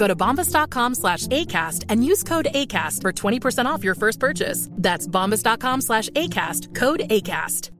[0.00, 4.66] Go to bombas.com slash ACAST and use code ACAST for 20% off your first purchase.
[4.72, 6.74] That's bombas.com slash ACAST.
[6.74, 7.70] Code ACAST.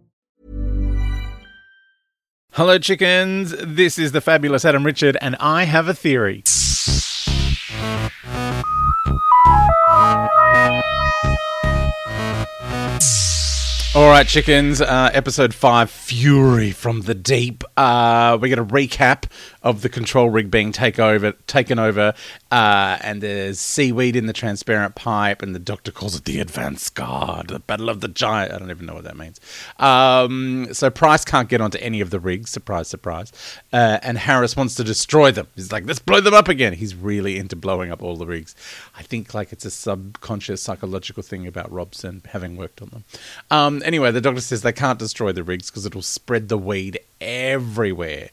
[2.53, 3.55] Hello, chickens.
[3.65, 6.43] This is the fabulous Adam Richard, and I have a theory.
[13.93, 14.81] All right, chickens.
[14.81, 17.65] Uh, episode five, Fury from the Deep.
[17.77, 19.25] Uh, we're going to recap
[19.63, 22.15] of the control rig being take over, taken over,
[22.51, 26.95] uh, and there's seaweed in the transparent pipe, and the Doctor calls it the Advanced
[26.95, 28.53] Guard, the Battle of the Giant.
[28.53, 29.41] I don't even know what that means.
[29.79, 32.51] Um, so Price can't get onto any of the rigs.
[32.51, 33.33] Surprise, surprise.
[33.73, 35.47] Uh, and Harris wants to destroy them.
[35.55, 36.73] He's like, let's blow them up again.
[36.73, 38.55] He's really into blowing up all the rigs.
[38.97, 43.05] I think like it's a subconscious psychological thing about Robson having worked on them.
[43.51, 46.99] Um, anyway, the doctor says they can't destroy the rigs because it'll spread the weed
[47.21, 48.31] everywhere.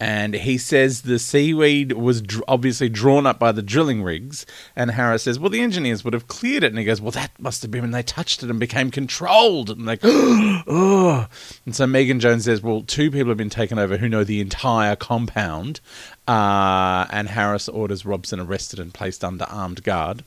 [0.00, 4.46] And he says the seaweed was dr- obviously drawn up by the drilling rigs.
[4.76, 6.68] And Harris says, well, the engineers would have cleared it.
[6.68, 9.70] And he goes, well, that must have been when they touched it and became controlled.
[9.70, 11.26] And like, oh.
[11.66, 14.40] And so Megan Jones says, well, two people have been taken over who know the
[14.40, 15.80] entire compound.
[16.26, 20.22] Uh, and Harris orders Robson arrested and placed under armed guard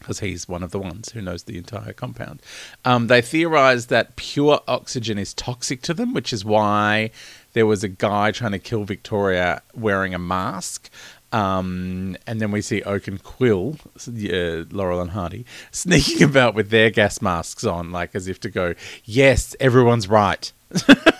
[0.00, 2.40] because he's one of the ones who knows the entire compound.
[2.84, 7.10] Um, they theorize that pure oxygen is toxic to them, which is why
[7.52, 10.90] there was a guy trying to kill Victoria wearing a mask.
[11.32, 16.70] Um, and then we see Oak and Quill, uh, Laurel and Hardy, sneaking about with
[16.70, 18.74] their gas masks on, like as if to go,
[19.04, 20.52] yes, everyone's right.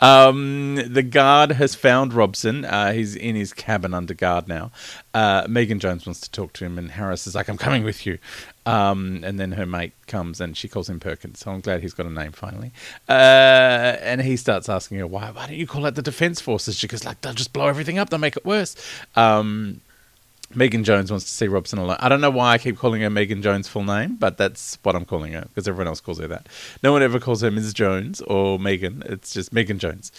[0.00, 2.64] Um, the guard has found Robson.
[2.64, 4.70] Uh, he's in his cabin under guard now.
[5.12, 8.06] Uh, Megan Jones wants to talk to him, and Harris is like, "I'm coming with
[8.06, 8.18] you."
[8.66, 11.40] Um, and then her mate comes, and she calls him Perkins.
[11.40, 12.72] So I'm glad he's got a name finally.
[13.08, 15.30] Uh, and he starts asking her, "Why?
[15.30, 17.98] Why don't you call out the defense forces?" She goes, "Like they'll just blow everything
[17.98, 18.10] up.
[18.10, 18.76] They'll make it worse."
[19.16, 19.80] Um,
[20.54, 21.98] Megan Jones wants to see Robson alone.
[22.00, 24.96] I don't know why I keep calling her Megan Jones' full name, but that's what
[24.96, 26.48] I'm calling her because everyone else calls her that.
[26.82, 27.74] No one ever calls her Mrs.
[27.74, 29.02] Jones or Megan.
[29.06, 30.10] It's just Megan Jones,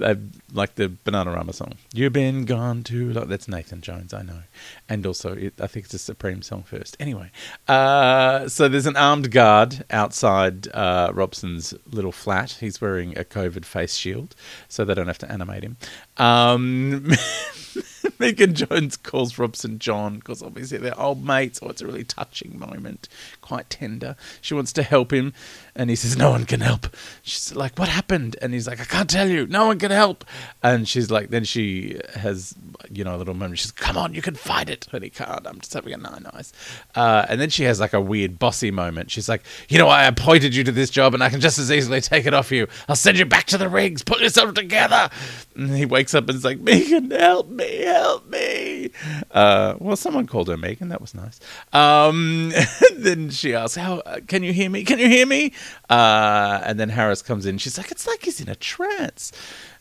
[0.00, 0.14] uh,
[0.52, 1.74] like the Bananarama song.
[1.92, 3.28] You've been gone too long.
[3.28, 4.42] That's Nathan Jones, I know.
[4.88, 6.96] And also, it, I think it's a Supreme song first.
[7.00, 7.32] Anyway,
[7.66, 12.58] uh, so there's an armed guard outside uh, Robson's little flat.
[12.60, 14.36] He's wearing a COVID face shield,
[14.68, 15.76] so they don't have to animate him.
[16.18, 17.10] Um,
[18.18, 22.58] Megan Jones calls Robson John because obviously they're old mates, so it's a really touching
[22.58, 23.08] moment,
[23.40, 24.16] quite tender.
[24.40, 25.32] She wants to help him,
[25.74, 26.86] and he says, No one can help.
[27.22, 28.36] She's like, What happened?
[28.42, 29.46] And he's like, I can't tell you.
[29.46, 30.24] No one can help.
[30.62, 32.54] And she's like, Then she has,
[32.90, 33.58] you know, a little moment.
[33.58, 34.86] She's, Come on, you can fight it.
[34.92, 35.46] And he can't.
[35.46, 36.52] I'm just having a nine eyes.
[36.94, 39.10] Uh, and then she has like a weird bossy moment.
[39.10, 41.72] She's like, You know, I appointed you to this job, and I can just as
[41.72, 42.66] easily take it off you.
[42.88, 44.02] I'll send you back to the rigs.
[44.02, 45.08] Put yourself together.
[45.56, 48.90] And he wakes up and is like, Megan, help me, help me.
[49.30, 50.88] Uh, well, someone called her Megan.
[50.90, 51.40] That was nice.
[51.72, 52.52] Um,
[52.94, 54.84] then she asks, "How uh, can you hear me?
[54.84, 55.52] Can you hear me?"
[55.88, 57.58] Uh, and then Harris comes in.
[57.58, 59.32] She's like, "It's like he's in a trance."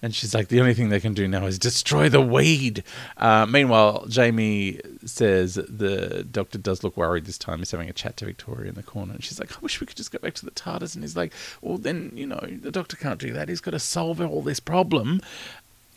[0.01, 2.83] And she's like, "The only thing they can do now is destroy the weed."
[3.17, 7.59] Uh, meanwhile, Jamie says the doctor does look worried this time.
[7.59, 9.87] He's having a chat to Victoria in the corner, and she's like, "I wish we
[9.87, 12.71] could just go back to the TARDIS." And he's like, "Well, then you know, the
[12.71, 13.49] doctor can't do that.
[13.49, 15.21] He's got to solve all this problem."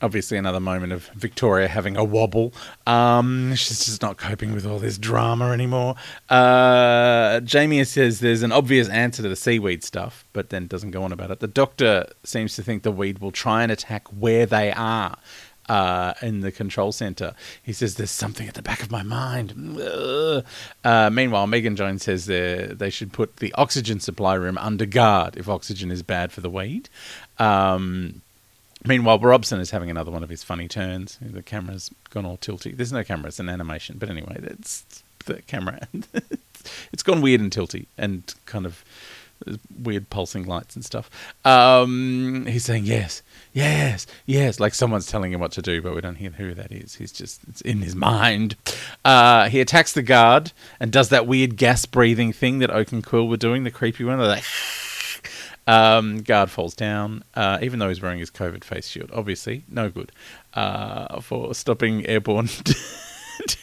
[0.02, 2.52] Obviously another moment of Victoria having a wobble.
[2.86, 5.94] Um, she's just not coping with all this drama anymore.
[6.28, 11.02] Uh, Jamie says there's an obvious answer to the seaweed stuff, but then doesn't go
[11.02, 11.40] on about it.
[11.40, 15.16] The doctor seems to think the weed will try and attack where they are.
[15.66, 17.32] Uh, in the control center,
[17.62, 19.54] he says, "There's something at the back of my mind."
[20.84, 25.48] Uh, meanwhile, Megan Jones says they should put the oxygen supply room under guard if
[25.48, 26.90] oxygen is bad for the weed.
[27.38, 28.20] Um,
[28.86, 31.18] Meanwhile, Robson is having another one of his funny turns.
[31.20, 32.76] The camera's gone all tilty.
[32.76, 33.96] There's no camera; it's an animation.
[33.98, 35.88] But anyway, it's the camera.
[36.92, 38.84] it's gone weird and tilty, and kind of
[39.82, 41.10] weird pulsing lights and stuff.
[41.44, 43.22] Um, he's saying yes,
[43.52, 46.72] yes, yes, like someone's telling him what to do, but we don't hear who that
[46.72, 46.96] is.
[46.96, 48.56] He's just it's in his mind.
[49.04, 53.04] Uh, he attacks the guard and does that weird gas breathing thing that Oak and
[53.04, 54.18] Quill were doing, the creepy one.
[54.18, 54.44] They're like.
[55.66, 59.10] Um, guard falls down, uh, even though he's wearing his COVID face shield.
[59.14, 60.12] Obviously, no good
[60.52, 62.48] uh, for stopping airborne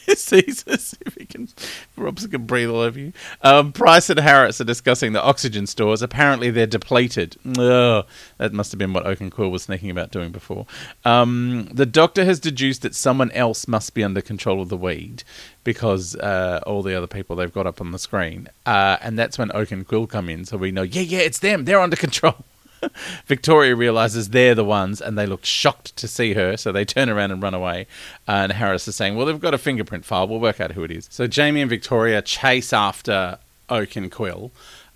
[0.06, 0.98] diseases.
[1.06, 1.50] If he can,
[1.98, 3.12] Robson can breathe all over you.
[3.42, 6.02] Um, Price and Harris are discussing the oxygen stores.
[6.02, 7.38] Apparently, they're depleted.
[7.58, 8.06] Ugh,
[8.38, 10.68] that must have been what Oak and Quill was thinking about doing before.
[11.06, 15.24] Um, the doctor has deduced that someone else must be under control of the weed
[15.64, 18.48] because uh, all the other people they've got up on the screen.
[18.66, 21.40] Uh, and that's when Oak and Quill come in, so we know, yeah, yeah, it's
[21.40, 21.66] them.
[21.66, 22.36] They're under control.
[23.26, 27.10] Victoria realizes they're the ones, and they look shocked to see her, so they turn
[27.10, 27.88] around and run away.
[28.28, 30.28] Uh, and Harris is saying, "Well, they've got a fingerprint file.
[30.28, 33.38] We'll work out who it is." So Jamie and Victoria chase after
[33.70, 34.52] Oak and Quill.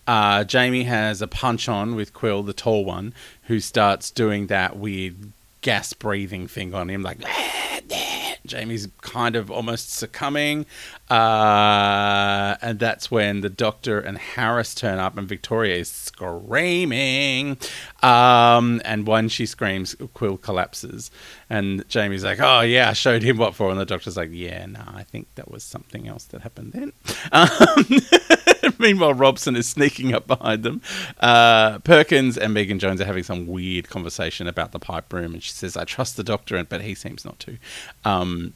[0.07, 4.77] Uh, Jamie has a punch on with Quill, the tall one, who starts doing that
[4.77, 7.19] weird gas breathing thing on him, like.
[8.47, 10.65] Jamie's kind of almost succumbing,
[11.09, 17.57] uh, and that's when the Doctor and Harris turn up, and Victoria is screaming.
[18.03, 21.11] Um, and when she screams, Quill collapses,
[21.49, 24.65] and Jamie's like, "Oh yeah, I showed him what for," and the Doctor's like, "Yeah,
[24.65, 26.91] no, I think that was something else that happened then."
[27.31, 27.85] Um,
[28.79, 30.81] meanwhile, Robson is sneaking up behind them.
[31.19, 35.43] Uh, Perkins and Megan Jones are having some weird conversation about the pipe room, and
[35.43, 37.57] she says, "I trust the Doctor," but he seems not to.
[38.03, 38.53] Um,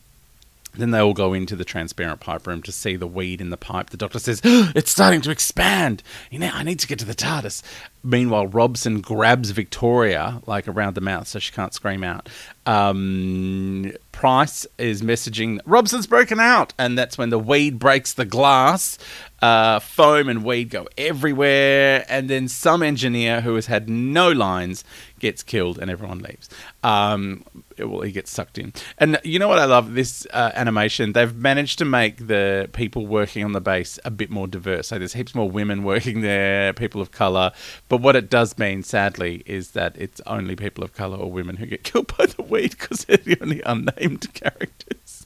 [0.76, 3.58] then they all go into the transparent pipe room to see the weed in the
[3.58, 3.90] pipe.
[3.90, 6.04] The doctor says, oh, It's starting to expand.
[6.30, 7.64] You know, I need to get to the TARDIS.
[8.04, 12.30] Meanwhile, Robson grabs Victoria, like around the mouth, so she can't scream out.
[12.66, 16.74] Um, Price is messaging, Robson's broken out.
[16.78, 18.98] And that's when the weed breaks the glass.
[19.42, 22.06] Uh, foam and weed go everywhere.
[22.10, 24.84] And then some engineer who has had no lines
[25.20, 26.50] gets killed and everyone leaves.
[26.84, 27.46] Um,
[27.78, 28.74] well, he gets sucked in.
[28.98, 29.94] And you know what I love?
[29.94, 34.30] This uh, animation, they've managed to make the people working on the base a bit
[34.30, 34.90] more diverse.
[34.90, 37.54] So there's heaps more women working there, people of color.
[37.90, 41.58] But what it does mean, sadly, is that it's only people of color or women
[41.58, 45.26] who get killed by the weed because they're the only unnamed characters.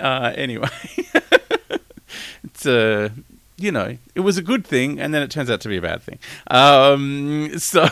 [0.00, 0.68] Uh, anyway,
[2.42, 3.04] it's a.
[3.04, 3.08] Uh,
[3.56, 5.82] you know, it was a good thing, and then it turns out to be a
[5.82, 6.18] bad thing.
[6.50, 7.86] Um, so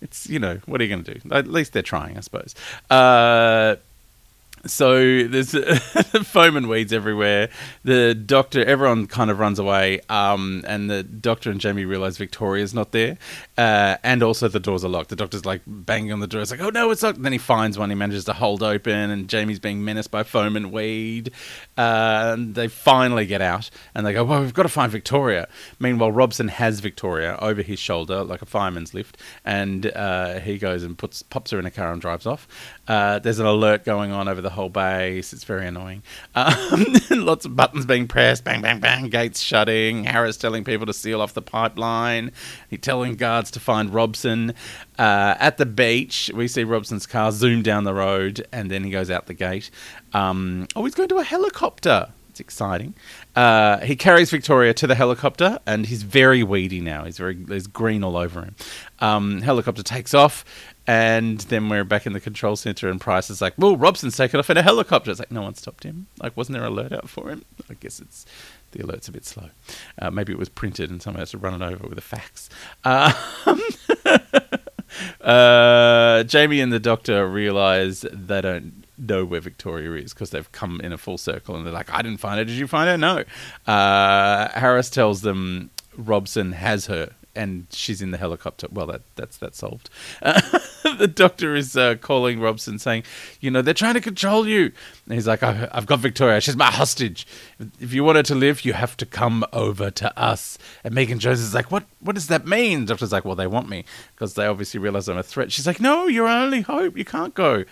[0.00, 1.20] it's you know, what are you going to do?
[1.32, 2.54] At least they're trying, I suppose.
[2.88, 3.74] Uh,
[4.66, 5.52] so there's
[6.26, 7.48] foam and weeds everywhere.
[7.84, 12.74] The doctor, everyone kind of runs away, um, and the doctor and Jamie realize Victoria's
[12.74, 13.18] not there,
[13.58, 15.10] uh, and also the doors are locked.
[15.10, 16.40] The doctor's like banging on the door.
[16.40, 17.16] It's like, oh no, it's locked.
[17.16, 17.90] And then he finds one.
[17.90, 21.32] He manages to hold open, and Jamie's being menaced by foam and weed.
[21.76, 25.48] Uh, and they finally get out, and they go, well, we've got to find Victoria.
[25.78, 30.82] Meanwhile, Robson has Victoria over his shoulder like a fireman's lift, and uh, he goes
[30.82, 32.48] and puts pops her in a car and drives off.
[32.88, 35.32] Uh, there's an alert going on over the whole base.
[35.32, 36.02] It's very annoying.
[36.34, 40.04] Um, lots of buttons being pressed, bang, bang, bang, gates shutting.
[40.04, 42.32] Harris telling people to seal off the pipeline.
[42.68, 44.54] He telling guards to find Robson.
[44.98, 48.90] Uh, at the beach, we see Robson's car zoom down the road, and then he
[48.90, 49.70] goes out the gate.
[50.12, 52.08] Um, oh, he's going to a helicopter.
[52.36, 52.92] It's exciting.
[53.34, 57.04] Uh, he carries Victoria to the helicopter, and he's very weedy now.
[57.04, 58.54] He's very there's green all over him.
[59.00, 60.44] Um, helicopter takes off,
[60.86, 64.38] and then we're back in the control center, and Price is like, "Well, Robson's taken
[64.38, 66.06] off in a helicopter." It's like no one stopped him.
[66.22, 67.44] Like, wasn't there an alert out for him?
[67.68, 68.24] I guess it's
[68.72, 69.50] the alert's a bit slow.
[70.00, 72.48] Uh, maybe it was printed, and someone has to run it over with a fax.
[72.84, 73.60] Um,
[75.20, 80.80] uh, Jamie and the Doctor realize they don't know where Victoria is because they've come
[80.80, 82.44] in a full circle, and they're like, "I didn't find her.
[82.44, 82.96] Did you find her?
[82.96, 83.24] No."
[83.72, 88.66] Uh, Harris tells them Robson has her and she's in the helicopter.
[88.72, 89.90] Well, that that's that's solved.
[90.98, 93.04] the doctor is uh, calling Robson saying,
[93.40, 94.72] you know, they're trying to control you.
[95.04, 96.40] And he's like, I've got Victoria.
[96.40, 97.26] She's my hostage.
[97.80, 100.58] If you want her to live, you have to come over to us.
[100.84, 102.80] And Megan Jones is like, what, what does that mean?
[102.80, 105.52] The doctor's like, well, they want me because they obviously realize I'm a threat.
[105.52, 106.96] She's like, no, you're our only hope.
[106.96, 107.64] You can't go.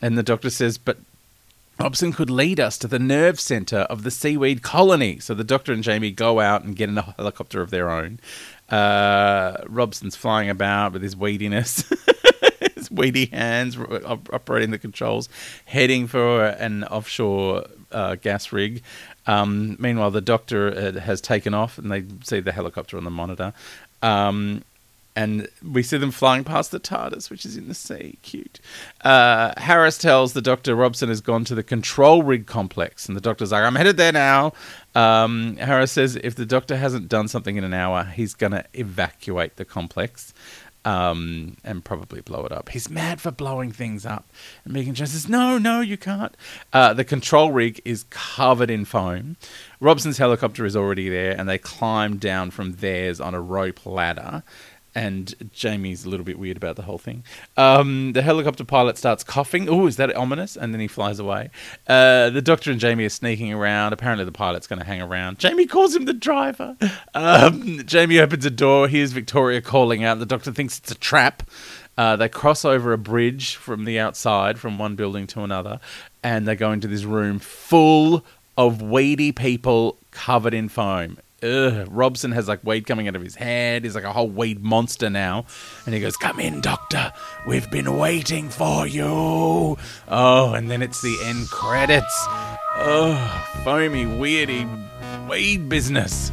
[0.00, 0.98] And the doctor says, but
[1.78, 5.20] Robson could lead us to the nerve center of the seaweed colony.
[5.20, 8.18] So the doctor and Jamie go out and get in a helicopter of their own.
[8.68, 11.84] Uh, Robson's flying about with his weediness,
[12.90, 15.28] weedy hands operating the controls,
[15.66, 18.82] heading for an offshore uh, gas rig.
[19.26, 23.10] Um, meanwhile, the doctor uh, has taken off, and they see the helicopter on the
[23.10, 23.52] monitor.
[24.02, 24.62] Um,
[25.18, 28.18] and we see them flying past the TARDIS, which is in the sea.
[28.22, 28.60] Cute.
[29.00, 33.20] Uh, Harris tells the doctor Robson has gone to the control rig complex, and the
[33.20, 34.52] doctor's like, "I'm headed there now."
[34.94, 38.64] Um, Harris says if the doctor hasn't done something in an hour, he's going to
[38.74, 40.32] evacuate the complex.
[40.84, 42.70] Um, and probably blow it up.
[42.70, 44.26] He's mad for blowing things up.
[44.64, 46.34] And Megan Jones says, No, no, you can't.
[46.72, 49.36] Uh, the control rig is covered in foam.
[49.80, 54.42] Robson's helicopter is already there, and they climb down from theirs on a rope ladder
[54.98, 57.22] and Jamie's a little bit weird about the whole thing.
[57.56, 59.68] Um, the helicopter pilot starts coughing.
[59.68, 60.56] Oh, is that ominous?
[60.56, 61.50] And then he flies away.
[61.86, 63.92] Uh, the doctor and Jamie are sneaking around.
[63.92, 65.38] Apparently, the pilot's going to hang around.
[65.38, 66.76] Jamie calls him the driver.
[67.14, 68.88] Um, Jamie opens a door.
[68.88, 70.18] Here's Victoria calling out.
[70.18, 71.44] The doctor thinks it's a trap.
[71.96, 75.78] Uh, they cross over a bridge from the outside, from one building to another,
[76.24, 78.24] and they go into this room full
[78.56, 81.18] of weedy people covered in foam.
[81.42, 81.86] Ugh.
[81.90, 83.84] Robson has like weed coming out of his head.
[83.84, 85.44] He's like a whole weed monster now.
[85.86, 87.12] And he goes, Come in, Doctor.
[87.46, 89.78] We've been waiting for you.
[90.08, 92.26] Oh, and then it's the end credits.
[92.76, 94.66] Oh, foamy, weirdy
[95.28, 96.32] weed business.